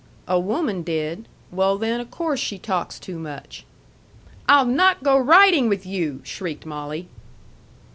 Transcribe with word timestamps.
"A 0.27 0.39
woman 0.39 0.81
did! 0.81 1.27
Well, 1.51 1.77
then, 1.77 2.01
o' 2.01 2.05
course 2.05 2.39
she 2.39 2.57
talks 2.57 2.97
too 2.97 3.19
much." 3.19 3.65
"I'll 4.49 4.65
not 4.65 5.03
go 5.03 5.15
riding 5.15 5.69
with 5.69 5.85
you!" 5.85 6.21
shrieked 6.23 6.65
Molly. 6.65 7.07